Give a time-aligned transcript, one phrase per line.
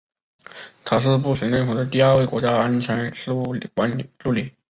[0.83, 3.55] 他是布什政府的第二位国家安全事务
[4.17, 4.51] 助理。